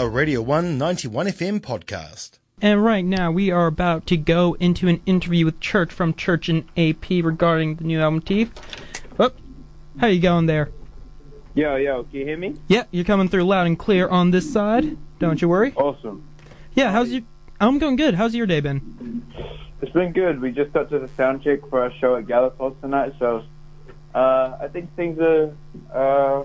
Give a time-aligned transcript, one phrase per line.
[0.00, 2.38] a Radio 191 FM podcast.
[2.62, 6.48] And right now, we are about to go into an interview with Church from Church
[6.48, 8.50] and AP regarding the new album Teeth.
[9.18, 9.30] Oh,
[9.98, 10.70] how you going there?
[11.54, 12.56] Yo, yo, can you hear me?
[12.66, 14.96] Yeah, you're coming through loud and clear on this side.
[15.18, 15.74] Don't you worry.
[15.76, 16.26] Awesome.
[16.72, 17.26] Yeah, how's you?
[17.60, 18.14] I'm going good.
[18.14, 19.22] How's your day been?
[19.82, 20.40] It's been good.
[20.40, 23.44] We just got to the sound check for our show at Galatos tonight, so
[24.14, 25.52] uh, I think things are
[25.92, 26.44] uh,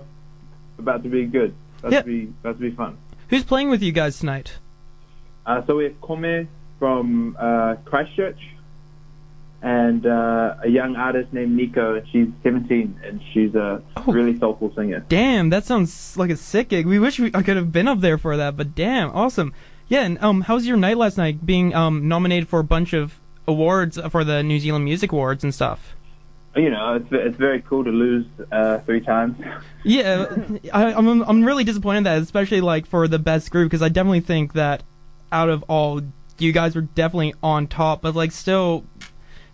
[0.78, 1.54] about to be good.
[1.78, 2.00] About Yeah.
[2.02, 2.98] to be about to be fun.
[3.28, 4.58] Who's playing with you guys tonight?
[5.44, 6.46] Uh, so we have Kome
[6.78, 8.38] from uh, Christchurch
[9.62, 12.02] and uh, a young artist named Nico.
[12.12, 14.12] She's 17 and she's a Oh.
[14.12, 15.04] really soulful singer.
[15.08, 16.86] Damn, that sounds like a sick gig.
[16.86, 19.52] We wish we, I could have been up there for that, but damn, awesome.
[19.88, 21.44] Yeah, and um, how was your night last night?
[21.46, 23.18] Being um nominated for a bunch of
[23.48, 25.94] awards for the New Zealand Music Awards and stuff.
[26.56, 29.36] You know, it's it's very cool to lose uh, three times.
[29.84, 30.26] Yeah,
[30.72, 34.18] I, I'm I'm really disappointed that, especially like for the best group, because I definitely
[34.20, 34.82] think that
[35.30, 36.00] out of all,
[36.38, 38.02] you guys were definitely on top.
[38.02, 38.84] But like still,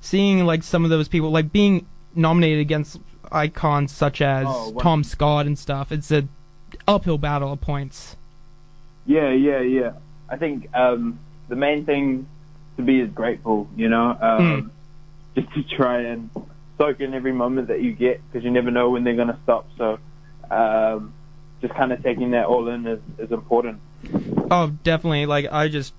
[0.01, 2.99] seeing like some of those people like being nominated against
[3.31, 6.27] icons such as Oh, Tom Scott and stuff, it's a
[6.89, 8.17] uphill battle of points.
[9.05, 9.93] Yeah, yeah, yeah.
[10.31, 12.27] I think um, the main thing
[12.79, 14.73] to be is grateful, you know, um,
[15.35, 16.31] just to try and
[16.79, 19.39] soak in every moment that you get because you never know when they're going to
[19.43, 19.69] stop.
[19.77, 19.99] So
[20.51, 21.15] um,
[21.61, 23.81] just kind of taking that all in is, is important.
[24.51, 25.27] Oh, definitely.
[25.27, 25.95] Like I just,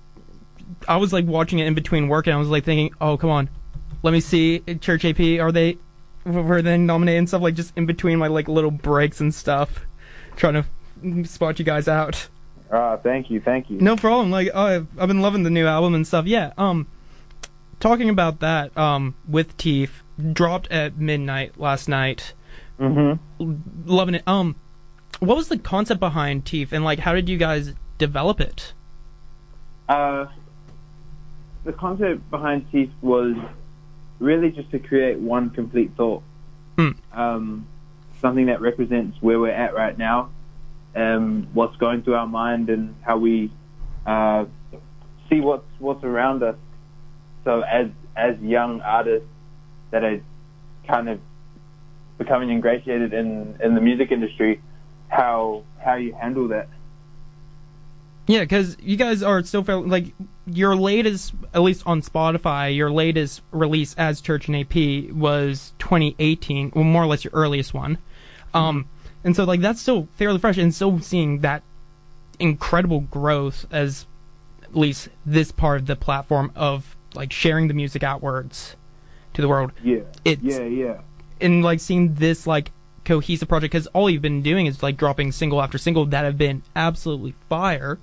[0.86, 3.30] I was like watching it in between work, and I was like thinking, oh come
[3.30, 3.50] on,
[4.02, 5.40] let me see Church AP.
[5.40, 5.78] Are they,
[6.24, 7.42] were they nominated and stuff?
[7.42, 9.86] Like just in between my like little breaks and stuff,
[10.36, 12.28] trying to spot you guys out.
[12.70, 13.80] Ah, thank you, thank you.
[13.80, 14.30] No problem.
[14.30, 16.26] Like oh, I've, I've been loving the new album and stuff.
[16.26, 16.52] Yeah.
[16.58, 16.86] Um,
[17.80, 18.76] talking about that.
[18.76, 22.34] Um, with Teeth dropped at midnight last night.
[22.78, 23.54] Mm-hmm.
[23.86, 24.22] Loving it.
[24.26, 24.56] Um,
[25.20, 28.72] what was the concept behind Teeth, and like how did you guys develop it?
[29.88, 30.26] Uh,
[31.64, 33.36] the concept behind Teeth was
[34.18, 36.22] really just to create one complete thought.
[36.78, 36.90] Hmm.
[37.12, 37.66] Um,
[38.20, 40.30] something that represents where we're at right now,
[40.96, 43.52] um, what's going through our mind, and how we
[44.06, 44.46] uh,
[45.28, 46.56] see what's what's around us.
[47.44, 49.28] So as as young artists
[49.94, 50.20] that are
[50.88, 51.20] kind of
[52.18, 54.60] becoming ingratiated in, in the music industry,
[55.08, 56.68] how how you handle that.
[58.26, 60.06] Yeah, because you guys are still fairly, like
[60.46, 66.72] your latest, at least on Spotify, your latest release as Church and AP was 2018,
[66.74, 67.98] well, more or less your earliest one.
[68.52, 68.88] Um,
[69.22, 71.62] and so like that's still fairly fresh, and still seeing that
[72.40, 74.06] incredible growth as
[74.64, 78.74] at least this part of the platform of like sharing the music outwards
[79.34, 80.00] to the world, Yeah.
[80.24, 81.00] It's- yeah, yeah.
[81.40, 82.70] and like seeing this like
[83.04, 86.38] cohesive project because all you've been doing is like dropping single after single that have
[86.38, 87.98] been absolutely fire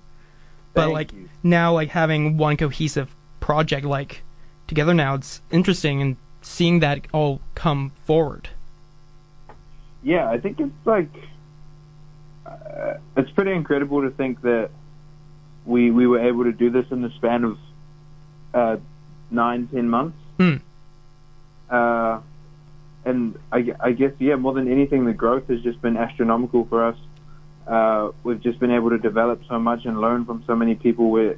[0.76, 1.28] but Thank like you.
[1.42, 4.22] now like having one cohesive project like
[4.68, 8.50] together now it's interesting and seeing that all come forward
[10.04, 11.10] Yeah, I think it's like
[12.46, 14.70] uh, it's pretty incredible to think that
[15.66, 17.58] we we were able to do this in the span of
[18.54, 18.78] uh,
[19.32, 20.18] nine ten months.
[20.38, 20.58] Hmm.
[21.72, 22.20] Uh,
[23.06, 26.86] and I, I guess yeah, more than anything, the growth has just been astronomical for
[26.86, 26.98] us.
[27.66, 31.10] Uh, we've just been able to develop so much and learn from so many people.
[31.10, 31.38] We're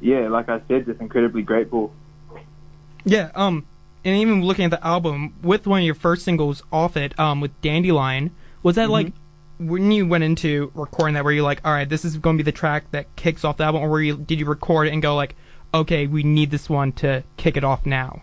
[0.00, 1.92] yeah, like I said, just incredibly grateful.
[3.04, 3.66] yeah um
[4.04, 7.40] and even looking at the album with one of your first singles off it um
[7.40, 8.30] with dandelion
[8.62, 9.12] was that like
[9.58, 12.42] when you went into recording that were you like all right this is going to
[12.44, 14.92] be the track that kicks off the album or were you did you record it
[14.92, 15.36] and go like
[15.72, 18.22] okay we need this one to kick it off now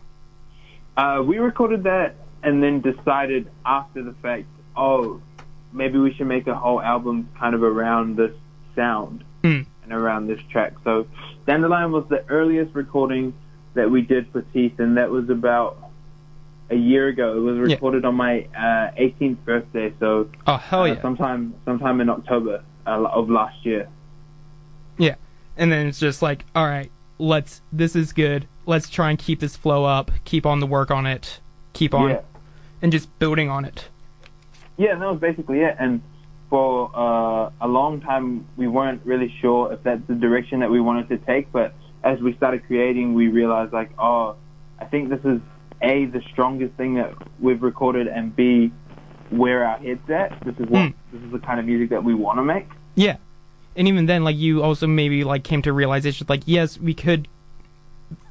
[0.98, 4.46] Uh, we recorded that and then decided after the fact,
[4.78, 5.22] oh,
[5.74, 8.32] maybe we should make a whole album kind of around this
[8.76, 9.62] sound Hmm.
[9.84, 10.74] and around this track.
[10.84, 11.08] So
[11.46, 13.34] Dandelion was the earliest recording
[13.74, 15.78] that we did for Teeth, and that was about
[16.70, 17.38] a year ago.
[17.38, 17.76] It was Yeah.
[17.76, 22.64] recorded on my uh, 18th birthday, so oh hell uh, yeah sometime sometime in October
[22.88, 23.88] uh, of last year.
[24.98, 25.16] Yeah.
[25.58, 26.90] And then it's just like, all right,
[27.20, 28.48] let's this is good.
[28.66, 31.40] Let's try and keep this flow up, keep on the work on it,
[31.74, 32.22] keep on Yeah.
[32.82, 33.90] and just building on it.
[34.78, 35.76] Yeah, that was basically it.
[35.80, 36.02] And
[36.50, 40.82] for uh, a long time, we weren't really sure if that's the direction that we
[40.82, 41.52] wanted to take.
[41.52, 41.74] But
[42.04, 44.36] as we started creating, we realized like, oh,
[44.80, 45.40] I think this is
[45.82, 48.72] a the strongest thing that we've recorded, and b
[49.30, 50.40] where our heads at.
[50.46, 50.92] This is what Hmm.
[51.12, 52.68] this is the kind of music that we want to make.
[52.96, 53.18] Yeah.
[53.76, 57.28] And even then like you also maybe like came to realization like yes, we could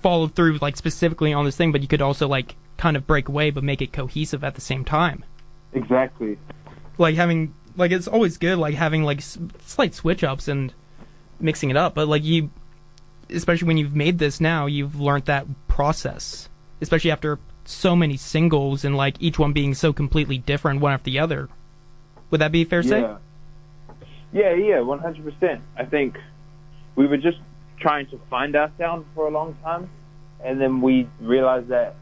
[0.03, 3.29] follow through like specifically on this thing, but you could also like kind of break
[3.29, 5.25] away but make it cohesive at the same time.
[5.73, 6.39] Exactly.
[6.99, 10.73] Like having like it's always good like having like s- slight switch ups and
[11.41, 12.51] mixing it up, but like you,
[13.31, 16.49] especially when you've made this now, you've learned that process,
[16.81, 21.05] especially after so many singles and like each one being so completely different one after
[21.05, 21.49] the other.
[22.31, 23.01] Would that be fair to say?
[23.01, 23.17] Yeah.
[24.33, 25.63] Yeah, yeah, one hundred percent.
[25.77, 26.19] I think
[26.97, 27.39] we were just
[27.79, 29.91] trying to find our sound for a long time,
[30.43, 31.97] and then we realized that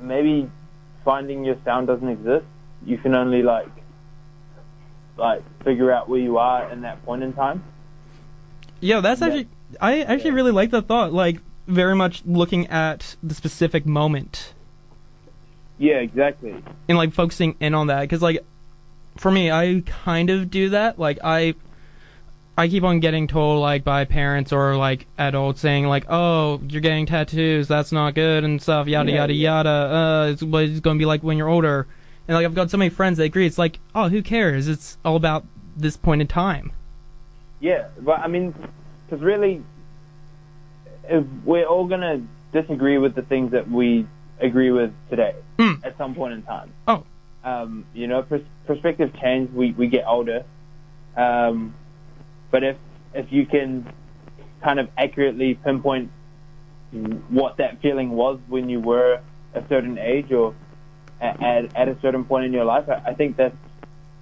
[0.00, 0.50] maybe
[1.04, 2.44] finding your sound doesn't exist.
[2.84, 3.68] You can only like
[5.16, 7.62] like figure out where you are in that point in time.
[8.80, 9.26] Yeah, that's Yeah.
[9.26, 9.48] actually
[9.80, 11.12] I actually really like that thought.
[11.12, 14.54] Like very much looking at the specific moment
[15.78, 16.62] Yeah, exactly.
[16.88, 18.44] and like focusing in on that because like
[19.16, 21.54] for me i kind of do that like i
[22.60, 26.80] i keep on getting told like by parents or like adults saying like oh you're
[26.80, 30.96] getting tattoos that's not good and stuff yada yada yada uh it's what it's going
[30.96, 31.86] to be like when you're older
[32.28, 34.98] and like i've got so many friends that agree it's like oh who cares it's
[35.04, 35.44] all about
[35.76, 36.72] this point in time
[37.60, 38.54] Yeah, but I mean,
[39.06, 39.62] because really,
[41.08, 42.22] if we're all gonna
[42.52, 44.06] disagree with the things that we
[44.40, 45.74] agree with today Hmm.
[45.84, 46.72] at some point in time.
[46.88, 47.04] Oh.
[47.44, 49.50] Um, you know, pers- perspective change.
[49.52, 50.44] We we get older,
[51.16, 51.74] um,
[52.50, 52.76] but if
[53.14, 53.92] if you can
[54.62, 56.10] kind of accurately pinpoint
[57.28, 59.20] what that feeling was when you were
[59.54, 60.54] a certain age or
[61.20, 61.40] at,
[61.76, 63.56] at, a certain point in your life, I, I think that's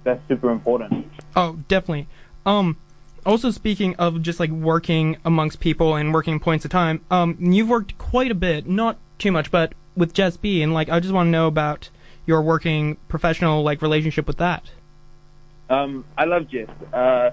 [0.03, 1.11] that's super important.
[1.35, 2.07] Oh, definitely.
[2.45, 2.77] Um,
[3.25, 7.69] also speaking of just like working amongst people and working points of time, um, you've
[7.69, 11.13] worked quite a bit, not too much, but with Jess B, and like I just
[11.13, 11.89] want to know about
[12.25, 14.71] your working professional like relationship with that.
[15.69, 16.69] Um, I love Jess.
[16.93, 17.31] Uh,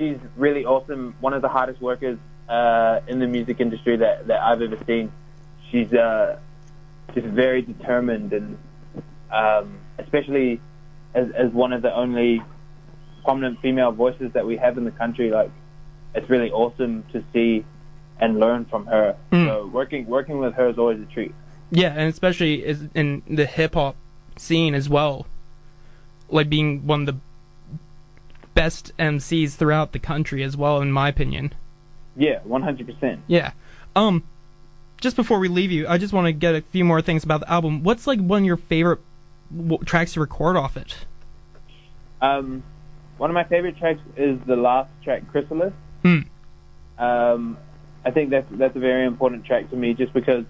[0.00, 1.14] she's really awesome.
[1.20, 2.18] One of the hardest workers
[2.48, 5.12] uh, in the music industry that, that I've ever seen.
[5.70, 6.38] She's uh,
[7.14, 8.58] just very determined, and
[9.30, 10.60] um, especially
[11.14, 12.42] as, as one of the only
[13.24, 15.50] prominent female voices that we have in the country, like
[16.14, 17.64] it's really awesome to see
[18.18, 19.16] and learn from her.
[19.30, 19.46] Mm.
[19.46, 21.34] So working working with her is always a treat.
[21.70, 22.64] Yeah, and especially
[22.94, 23.96] in the hip hop
[24.36, 25.26] scene as well,
[26.30, 27.20] like being one of the
[28.60, 31.54] best MCs throughout the country as well, in my opinion.
[32.14, 33.22] Yeah, one hundred percent.
[33.26, 33.52] Yeah.
[33.96, 34.22] Um,
[35.00, 37.40] just before we leave you, I just want to get a few more things about
[37.40, 37.82] the album.
[37.84, 39.00] What's like one of your favorite
[39.50, 41.06] w- tracks to record off it?
[42.20, 42.62] Um,
[43.16, 45.72] one of my favorite tracks is the last track, Chrysalis.
[46.02, 46.18] Hmm.
[46.98, 47.56] Um,
[48.04, 50.44] I think that's that's a very important track to me, just because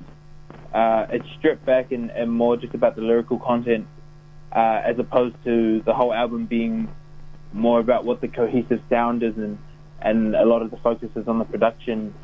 [0.75, 3.87] uh, it's stripped back and, and more just about the lyrical content,
[4.51, 6.89] uh, as opposed to the whole album being
[7.53, 9.59] more about what the cohesive sound is, and
[10.01, 12.15] and a lot of the focus is on the production.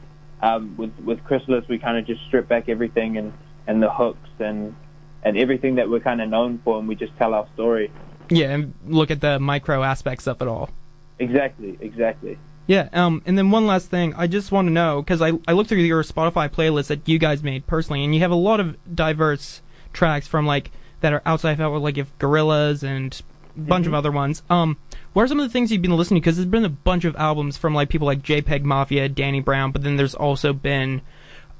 [0.43, 3.33] Um, with with Chrysalis, we kind of just strip back everything and
[3.67, 4.75] and the hooks and
[5.23, 7.91] and everything that we're kind of known for, and we just tell our story.
[8.29, 10.71] Yeah, and look at the micro aspects of it all.
[11.19, 12.39] Exactly, exactly.
[12.67, 15.53] Yeah, um, and then one last thing, I just want to know because I I
[15.53, 18.61] looked through your Spotify playlist that you guys made personally, and you have a lot
[18.61, 19.63] of diverse
[19.93, 20.71] tracks from like
[21.01, 23.21] that are outside of like if Gorillaz and
[23.57, 24.43] a bunch of other ones.
[24.51, 24.77] Um,
[25.17, 26.27] what are some of the things you've been listening to?
[26.27, 29.73] Because there's been a bunch of albums from like people like JPEG Mafia, Danny Brown,
[29.73, 31.01] but then there's also been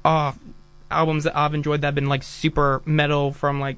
[0.05, 0.33] uh
[0.91, 3.77] albums that I've enjoyed that have been like super metal from like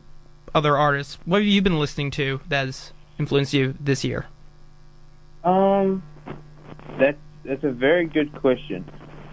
[0.53, 1.17] other artists.
[1.23, 4.25] What have you been listening to that has influenced you this year?
[5.45, 6.03] Um,
[6.99, 8.83] that's that's a very good question.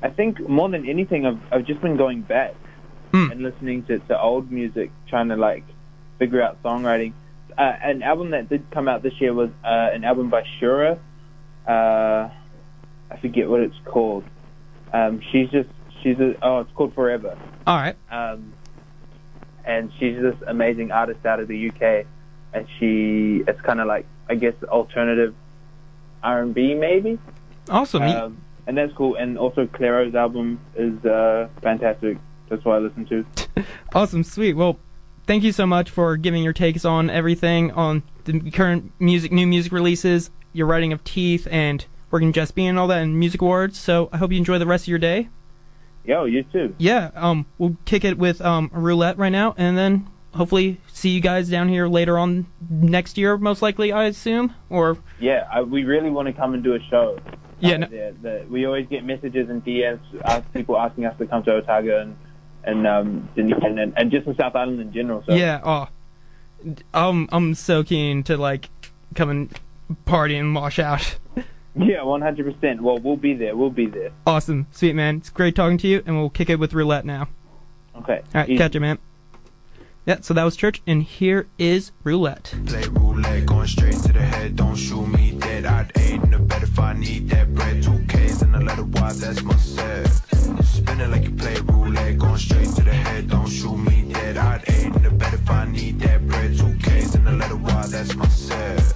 [0.00, 2.54] I think more than anything, I've I've just been going back
[3.12, 3.32] Hmm.
[3.32, 5.64] and listening to, to old music, trying to like
[6.20, 7.14] figure out songwriting.
[7.56, 10.98] Uh, an album that did come out this year was uh, an album by Shura.
[11.66, 12.28] Uh,
[13.10, 14.24] I forget what it's called.
[14.92, 15.68] Um, she's just
[16.02, 17.38] she's a, oh, it's called Forever.
[17.66, 17.96] All right.
[18.10, 18.52] um,
[19.64, 22.06] and she's this amazing artist out of the UK,
[22.52, 25.34] and she it's kind of like I guess alternative
[26.22, 27.18] R and B maybe,
[27.68, 28.02] Awesome.
[28.02, 28.36] um,
[28.66, 29.16] and that's cool.
[29.16, 32.18] And also Clairo's album is uh, fantastic.
[32.48, 33.24] That's what I listen to.
[33.94, 34.52] Awesome, sweet.
[34.54, 34.78] Well,
[35.26, 39.46] thank you so much for giving your takes on everything on the current music, new
[39.46, 43.42] music releases, your writing of Teeth, and working Jess B and all that, and music
[43.42, 43.78] awards.
[43.78, 45.28] So I hope you enjoy the rest of your day.
[46.04, 46.74] Yo, you too.
[46.78, 51.20] Yeah, um, we'll kick it with um roulette right now, and then hopefully see you
[51.20, 54.54] guys down here later on next year, most likely, I assume.
[54.70, 57.18] Or Yeah, I, we really want to come and do a show.
[57.58, 58.12] Yeah, no- there.
[58.12, 62.02] The- we always get messages and DMs, ask, people asking us to come to Otago
[62.02, 62.16] and
[62.66, 65.22] and um Dunedin and, and just in South Island in general.
[65.26, 65.88] So yeah, oh,
[66.92, 68.68] I'm I'm so keen to like
[69.14, 69.60] come and
[70.04, 71.16] party and wash out.
[71.76, 72.82] yeah, one hundred percent.
[72.82, 73.56] Well, we'll be there.
[73.56, 74.10] We'll be there.
[74.26, 75.16] Awesome, sweet man.
[75.18, 77.28] It's great talking to you, and we'll kick it with roulette now.
[77.96, 78.18] Okay.
[78.18, 78.58] All right, Easy.
[78.58, 78.98] catch you, man.
[80.04, 82.54] Yeah, so that was church, and here is roulette.
[82.66, 84.54] Play roulette, going straight to the head.
[84.54, 85.66] Don't shoot me dead.
[85.66, 87.82] I'd aid in the bed if I need that bread.
[87.82, 88.36] Two K's
[89.18, 90.25] that's my set.
[90.76, 94.36] Spinning like you play roulette, going straight to the head, don't shoot me dead.
[94.36, 96.58] I'd aid in the bed if I need that bread.
[96.58, 98.95] Two K's in a letter Y, that's my set.